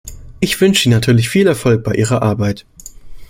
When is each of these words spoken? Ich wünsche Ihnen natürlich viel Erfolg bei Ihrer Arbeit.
Ich 0.39 0.59
wünsche 0.59 0.89
Ihnen 0.89 0.95
natürlich 0.97 1.29
viel 1.29 1.45
Erfolg 1.45 1.83
bei 1.83 1.93
Ihrer 1.93 2.23
Arbeit. 2.23 2.65